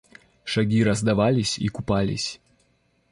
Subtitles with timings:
[0.43, 2.41] Шаги раздавались и купались.